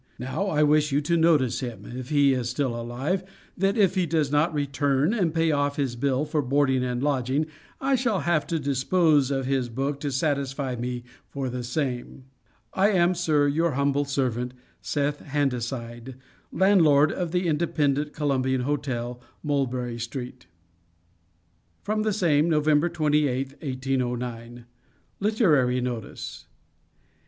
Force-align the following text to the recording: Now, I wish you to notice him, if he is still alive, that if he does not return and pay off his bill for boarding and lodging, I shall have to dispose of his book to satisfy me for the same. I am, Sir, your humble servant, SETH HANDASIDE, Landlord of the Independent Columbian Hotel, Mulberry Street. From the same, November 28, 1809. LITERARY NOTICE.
Now, 0.17 0.47
I 0.47 0.63
wish 0.63 0.91
you 0.91 0.99
to 1.01 1.15
notice 1.15 1.59
him, 1.59 1.85
if 1.85 2.09
he 2.09 2.33
is 2.33 2.49
still 2.49 2.75
alive, 2.75 3.23
that 3.55 3.77
if 3.77 3.93
he 3.93 4.07
does 4.07 4.31
not 4.31 4.51
return 4.51 5.13
and 5.13 5.31
pay 5.31 5.51
off 5.51 5.75
his 5.75 5.95
bill 5.95 6.25
for 6.25 6.41
boarding 6.41 6.83
and 6.83 7.03
lodging, 7.03 7.45
I 7.79 7.93
shall 7.93 8.21
have 8.21 8.47
to 8.47 8.57
dispose 8.57 9.29
of 9.29 9.45
his 9.45 9.69
book 9.69 9.99
to 9.99 10.11
satisfy 10.11 10.75
me 10.75 11.03
for 11.29 11.49
the 11.51 11.63
same. 11.63 12.23
I 12.73 12.89
am, 12.89 13.13
Sir, 13.13 13.47
your 13.47 13.73
humble 13.73 14.05
servant, 14.05 14.55
SETH 14.81 15.19
HANDASIDE, 15.19 16.15
Landlord 16.51 17.11
of 17.11 17.31
the 17.31 17.45
Independent 17.47 18.11
Columbian 18.11 18.61
Hotel, 18.61 19.21
Mulberry 19.43 19.99
Street. 19.99 20.47
From 21.83 22.01
the 22.01 22.11
same, 22.11 22.49
November 22.49 22.89
28, 22.89 23.49
1809. 23.61 24.65
LITERARY 25.19 25.79
NOTICE. 25.79 26.47